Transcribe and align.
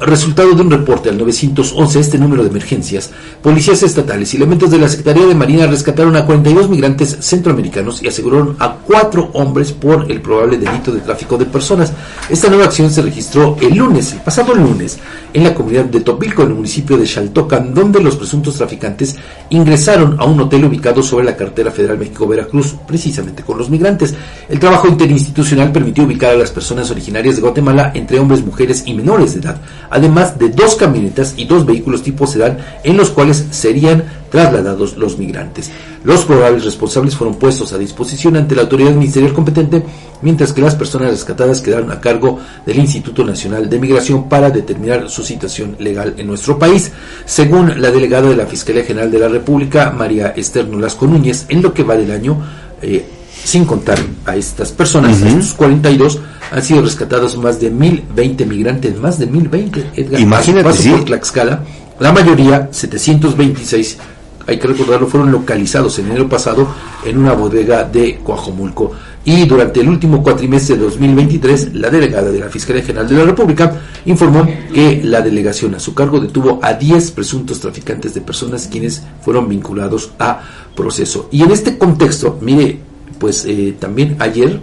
Resultado 0.00 0.54
de 0.54 0.62
un 0.62 0.70
reporte 0.70 1.08
al 1.08 1.18
911, 1.18 1.98
este 1.98 2.18
número 2.18 2.44
de 2.44 2.50
emergencias, 2.50 3.10
policías 3.42 3.82
estatales 3.82 4.32
y 4.32 4.36
elementos 4.36 4.70
de 4.70 4.78
la 4.78 4.88
Secretaría 4.88 5.26
de 5.26 5.34
Marina 5.34 5.66
rescataron 5.66 6.14
a 6.14 6.24
42 6.24 6.70
migrantes 6.70 7.16
centroamericanos 7.18 8.00
y 8.00 8.06
aseguraron 8.06 8.54
a 8.60 8.76
cuatro 8.76 9.28
hombres 9.32 9.72
por 9.72 10.08
el 10.08 10.20
probable 10.20 10.56
delito 10.56 10.92
de 10.92 11.00
tráfico 11.00 11.36
de 11.36 11.46
personas. 11.46 11.92
Esta 12.30 12.46
nueva 12.46 12.66
acción 12.66 12.92
se 12.92 13.02
registró 13.02 13.56
el 13.60 13.76
lunes, 13.76 14.12
el 14.12 14.20
pasado 14.20 14.54
lunes, 14.54 15.00
en 15.34 15.42
la 15.42 15.52
comunidad 15.52 15.86
de 15.86 16.00
Topilco, 16.02 16.44
en 16.44 16.50
el 16.50 16.54
municipio 16.54 16.96
de 16.96 17.04
Xaltocan, 17.04 17.74
donde 17.74 18.00
los 18.00 18.14
presuntos 18.14 18.54
traficantes 18.54 19.16
ingresaron 19.50 20.14
a 20.20 20.26
un 20.26 20.40
hotel 20.40 20.64
ubicado 20.66 21.02
sobre 21.02 21.24
la 21.24 21.34
carretera 21.34 21.72
federal 21.72 21.98
México-Veracruz, 21.98 22.76
precisamente 22.86 23.42
con 23.42 23.58
los 23.58 23.68
migrantes. 23.68 24.14
El 24.48 24.60
trabajo 24.60 24.86
interinstitucional 24.86 25.72
permitió 25.72 26.04
ubicar 26.04 26.34
a 26.34 26.38
las 26.38 26.52
personas 26.52 26.88
originarias 26.92 27.34
de 27.34 27.42
Guatemala 27.42 27.90
entre 27.96 28.20
hombres, 28.20 28.46
mujeres 28.46 28.84
y 28.86 28.94
menores 28.94 29.34
de 29.34 29.40
edad 29.40 29.60
además 29.90 30.38
de 30.38 30.48
dos 30.48 30.74
camionetas 30.76 31.34
y 31.36 31.44
dos 31.44 31.66
vehículos 31.66 32.02
tipo 32.02 32.26
sedán 32.26 32.58
en 32.84 32.96
los 32.96 33.10
cuales 33.10 33.46
serían 33.50 34.04
trasladados 34.30 34.96
los 34.96 35.18
migrantes. 35.18 35.70
Los 36.04 36.24
probables 36.24 36.64
responsables 36.64 37.16
fueron 37.16 37.36
puestos 37.36 37.72
a 37.72 37.78
disposición 37.78 38.36
ante 38.36 38.54
la 38.54 38.62
autoridad 38.62 38.92
ministerial 38.92 39.32
competente, 39.32 39.82
mientras 40.22 40.52
que 40.52 40.60
las 40.60 40.74
personas 40.74 41.10
rescatadas 41.10 41.60
quedaron 41.60 41.90
a 41.90 42.00
cargo 42.00 42.38
del 42.64 42.78
Instituto 42.78 43.24
Nacional 43.24 43.68
de 43.68 43.78
Migración 43.78 44.28
para 44.28 44.50
determinar 44.50 45.10
su 45.10 45.22
situación 45.22 45.76
legal 45.78 46.14
en 46.16 46.26
nuestro 46.26 46.58
país. 46.58 46.92
Según 47.24 47.80
la 47.80 47.90
delegada 47.90 48.28
de 48.28 48.36
la 48.36 48.46
Fiscalía 48.46 48.84
General 48.84 49.10
de 49.10 49.18
la 49.18 49.28
República, 49.28 49.90
María 49.90 50.28
Esther 50.36 50.68
Nolasco 50.68 51.06
Núñez, 51.06 51.46
en 51.48 51.62
lo 51.62 51.72
que 51.72 51.82
va 51.82 51.96
del 51.96 52.10
año, 52.10 52.40
eh, 52.80 53.04
sin 53.44 53.64
contar 53.64 53.98
a 54.26 54.36
estas 54.36 54.72
personas, 54.72 55.22
a 55.22 55.28
estos 55.28 55.54
42, 55.54 56.18
han 56.50 56.62
sido 56.62 56.82
rescatados 56.82 57.36
más 57.36 57.60
de 57.60 57.70
1020 57.70 58.46
migrantes, 58.46 58.98
más 58.98 59.18
de 59.18 59.26
1020, 59.26 59.90
Edgar. 59.96 60.20
Imagínate, 60.20 60.72
sí. 60.72 60.90
por 60.90 61.04
Tlaxcala. 61.04 61.62
La 62.00 62.12
mayoría, 62.12 62.68
726, 62.70 63.98
hay 64.46 64.58
que 64.58 64.68
recordarlo, 64.68 65.06
fueron 65.06 65.30
localizados 65.30 65.98
en 65.98 66.06
enero 66.06 66.28
pasado 66.28 66.66
en 67.04 67.18
una 67.18 67.32
bodega 67.32 67.84
de 67.84 68.20
Coajomulco. 68.22 68.92
Y 69.24 69.44
durante 69.44 69.80
el 69.80 69.88
último 69.90 70.22
cuatrimestre 70.22 70.76
de 70.76 70.84
2023, 70.84 71.74
la 71.74 71.90
delegada 71.90 72.30
de 72.30 72.38
la 72.38 72.48
Fiscalía 72.48 72.82
General 72.82 73.06
de 73.06 73.14
la 73.14 73.24
República 73.24 73.74
informó 74.06 74.46
que 74.72 75.02
la 75.04 75.20
delegación 75.20 75.74
a 75.74 75.80
su 75.80 75.92
cargo 75.92 76.18
detuvo 76.18 76.60
a 76.62 76.72
10 76.72 77.10
presuntos 77.10 77.60
traficantes 77.60 78.14
de 78.14 78.22
personas 78.22 78.68
quienes 78.70 79.02
fueron 79.22 79.48
vinculados 79.48 80.12
a 80.18 80.40
proceso. 80.74 81.28
Y 81.30 81.42
en 81.42 81.50
este 81.50 81.76
contexto, 81.76 82.38
mire, 82.40 82.87
pues 83.18 83.44
eh, 83.44 83.74
también 83.78 84.16
ayer 84.18 84.60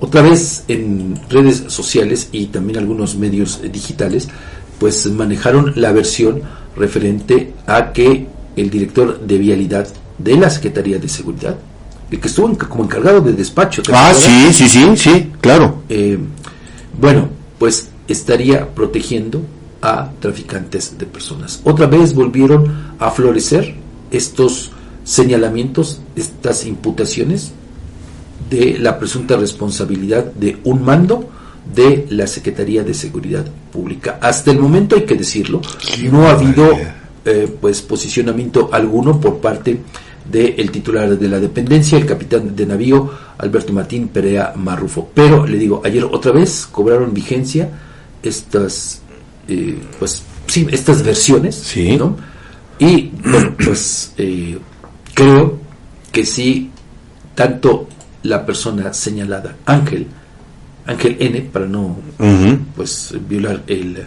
otra 0.00 0.22
vez 0.22 0.64
en 0.68 1.20
redes 1.28 1.64
sociales 1.68 2.28
y 2.32 2.46
también 2.46 2.78
algunos 2.78 3.16
medios 3.16 3.60
digitales, 3.70 4.28
pues 4.78 5.06
manejaron 5.06 5.74
la 5.76 5.92
versión 5.92 6.40
referente 6.74 7.52
a 7.66 7.92
que 7.92 8.26
el 8.56 8.70
director 8.70 9.20
de 9.20 9.38
vialidad 9.38 9.86
de 10.16 10.36
la 10.36 10.48
Secretaría 10.48 10.98
de 10.98 11.08
Seguridad, 11.08 11.56
el 12.10 12.18
que 12.18 12.28
estuvo 12.28 12.56
como 12.56 12.84
encargado 12.84 13.20
de 13.20 13.34
despacho. 13.34 13.82
Ah, 13.92 14.12
sí, 14.14 14.52
sí, 14.52 14.68
sí, 14.68 14.96
sí, 14.96 15.32
claro. 15.40 15.82
Eh, 15.88 16.18
bueno, 16.98 17.28
pues 17.58 17.90
estaría 18.08 18.74
protegiendo 18.74 19.42
a 19.82 20.10
traficantes 20.18 20.98
de 20.98 21.06
personas. 21.06 21.60
Otra 21.64 21.86
vez 21.86 22.14
volvieron 22.14 22.94
a 22.98 23.10
florecer 23.10 23.74
estos 24.10 24.72
señalamientos, 25.10 26.00
estas 26.14 26.64
imputaciones 26.66 27.50
de 28.48 28.78
la 28.78 28.96
presunta 28.96 29.36
responsabilidad 29.36 30.24
de 30.24 30.58
un 30.62 30.84
mando 30.84 31.28
de 31.74 32.06
la 32.10 32.28
Secretaría 32.28 32.84
de 32.84 32.94
Seguridad 32.94 33.44
Pública. 33.72 34.20
Hasta 34.22 34.52
el 34.52 34.60
momento 34.60 34.94
hay 34.94 35.02
que 35.02 35.16
decirlo, 35.16 35.62
no 36.12 36.28
ha 36.28 36.30
habido 36.30 36.70
eh, 37.24 37.52
pues 37.60 37.82
posicionamiento 37.82 38.70
alguno 38.72 39.20
por 39.20 39.38
parte 39.38 39.80
del 40.30 40.70
titular 40.70 41.18
de 41.18 41.28
la 41.28 41.40
dependencia, 41.40 41.98
el 41.98 42.06
capitán 42.06 42.54
de 42.54 42.66
navío 42.66 43.10
Alberto 43.38 43.72
Martín 43.72 44.08
Perea 44.08 44.52
Marrufo. 44.54 45.10
Pero 45.12 45.44
le 45.44 45.58
digo, 45.58 45.82
ayer 45.84 46.04
otra 46.04 46.30
vez 46.30 46.68
cobraron 46.70 47.12
vigencia 47.12 47.68
estas 48.22 49.02
eh, 49.48 49.76
pues 49.98 50.22
sí, 50.46 50.68
estas 50.70 51.02
versiones, 51.02 51.56
sí. 51.56 51.96
¿no? 51.96 52.16
Y 52.78 53.10
bueno, 53.24 53.56
pues 53.62 54.12
eh, 54.16 54.56
creo 55.20 55.58
que 56.12 56.24
sí, 56.24 56.70
tanto 57.34 57.88
la 58.22 58.44
persona 58.44 58.92
señalada, 58.92 59.56
Ángel, 59.66 60.06
Ángel 60.86 61.16
N, 61.20 61.40
para 61.52 61.66
no 61.66 61.96
pues 62.74 63.14
violar 63.28 63.62
el 63.66 64.04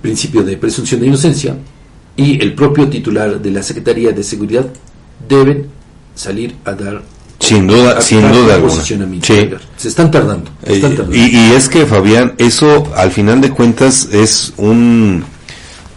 principio 0.00 0.42
de 0.42 0.56
presunción 0.56 1.00
de 1.00 1.06
inocencia, 1.06 1.56
y 2.16 2.42
el 2.42 2.54
propio 2.54 2.88
titular 2.88 3.40
de 3.40 3.50
la 3.50 3.62
Secretaría 3.62 4.12
de 4.12 4.22
Seguridad 4.22 4.66
deben 5.28 5.66
salir 6.14 6.56
a 6.64 6.72
dar 6.72 7.02
sin 7.38 7.68
duda, 7.68 8.00
sin 8.00 8.20
duda 8.32 8.56
alguna. 8.56 8.82
Se 9.76 9.88
están 9.88 10.10
tardando. 10.10 10.50
Eh, 10.64 10.82
y, 11.12 11.52
es 11.52 11.68
que 11.68 11.86
Fabián, 11.86 12.34
eso 12.36 12.92
al 12.96 13.12
final 13.12 13.40
de 13.40 13.50
cuentas 13.50 14.08
es 14.12 14.52
un 14.56 15.24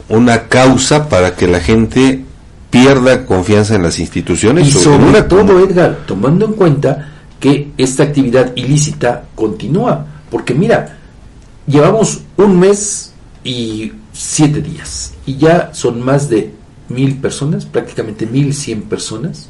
una 0.07 0.47
causa 0.47 1.09
para 1.09 1.35
que 1.35 1.47
la 1.47 1.59
gente 1.59 2.23
pierda 2.72 3.26
confianza 3.26 3.76
en 3.76 3.84
las 3.84 4.00
instituciones. 4.00 4.68
Y 4.68 4.72
sobre 4.72 5.22
todo, 5.24 5.59
Edgar, 5.59 6.00
tomando 6.08 6.46
en 6.46 6.54
cuenta 6.54 7.12
que 7.40 7.72
esta 7.78 8.04
actividad 8.04 8.56
ilícita 8.56 9.26
continúa. 9.36 10.06
Porque 10.32 10.54
mira, 10.54 10.98
llevamos 11.68 12.22
un 12.38 12.60
mes 12.60 13.12
y 13.44 13.92
siete 14.14 14.62
días 14.62 15.14
y 15.26 15.38
ya 15.38 15.72
son 15.74 16.02
más 16.02 16.30
de 16.30 16.54
mil 16.88 17.18
personas, 17.18 17.66
prácticamente 17.66 18.26
mil 18.26 18.54
cien 18.54 18.84
personas, 18.84 19.50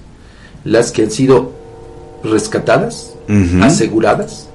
las 0.64 0.92
que 0.92 1.04
han 1.04 1.12
sido 1.12 1.52
rescatadas, 2.24 3.14
aseguradas, 3.62 4.48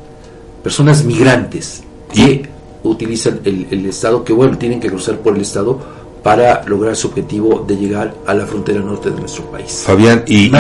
personas 0.63 1.05
migrantes 1.05 1.83
que 2.13 2.49
utilizan 2.83 3.41
el, 3.45 3.67
el 3.71 3.87
Estado, 3.87 4.25
que 4.25 4.33
bueno, 4.33 4.59
tienen 4.59 4.81
que 4.81 4.89
cruzar 4.89 5.19
por 5.19 5.35
el 5.35 5.43
Estado 5.43 5.81
para 6.27 6.65
lograr 6.67 6.97
su 6.97 7.07
objetivo 7.07 7.65
de 7.69 7.77
llegar 7.77 8.13
a 8.27 8.35
la 8.35 8.45
frontera 8.47 8.81
norte 8.81 9.13
de 9.13 9.21
nuestro 9.21 9.45
país. 9.45 9.85
Fabián, 9.87 10.25
y, 10.27 10.51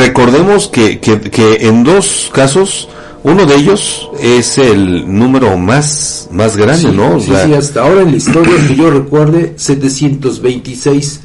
recordemos 0.00 0.68
que, 0.68 0.98
que, 0.98 1.58
en 1.60 1.84
dos 1.84 2.30
casos, 2.32 2.88
uno 3.22 3.44
de 3.44 3.56
ellos 3.56 4.08
es 4.18 4.56
el 4.56 5.06
número 5.06 5.58
más, 5.58 6.30
más 6.32 6.56
grande, 6.56 6.90
¿no? 6.90 7.20
sí, 7.20 7.32
sí, 7.44 7.52
hasta 7.52 7.82
ahora 7.82 8.00
en 8.00 8.12
la 8.12 8.16
historia 8.16 8.54
que 8.66 8.76
yo 8.76 8.88
recuerde, 8.88 9.52
726 9.56 11.20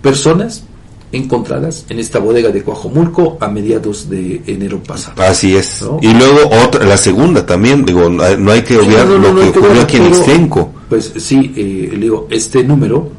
personas 0.00 0.62
encontradas 1.10 1.84
en 1.88 1.98
esta 1.98 2.20
bodega 2.20 2.50
de 2.50 2.62
Coajomulco 2.62 3.38
a 3.40 3.48
mediados 3.48 4.08
de 4.08 4.40
enero 4.46 4.80
pasado. 4.84 5.20
Así 5.20 5.56
es. 5.56 5.84
Y 6.00 6.14
luego 6.14 6.48
otra, 6.64 6.84
la 6.84 6.96
segunda 6.96 7.44
también, 7.44 7.84
digo, 7.84 8.08
no 8.08 8.52
hay 8.52 8.62
que 8.62 8.78
obviar 8.78 9.08
lo 9.08 9.34
que 9.34 9.48
ocurrió 9.48 9.82
aquí 9.82 9.96
en 9.96 10.06
Ixtenco. 10.06 10.77
Pues 10.88 11.12
sí, 11.16 11.52
eh, 11.56 11.90
le 11.92 11.98
digo, 11.98 12.28
este 12.30 12.64
número 12.64 13.10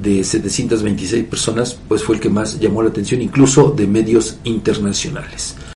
de 0.00 0.24
726 0.24 1.24
personas 1.24 1.78
pues 1.88 2.02
fue 2.02 2.16
el 2.16 2.20
que 2.20 2.30
más 2.30 2.58
llamó 2.58 2.82
la 2.82 2.88
atención 2.88 3.20
incluso 3.20 3.70
de 3.70 3.86
medios 3.86 4.38
internacionales. 4.44 5.56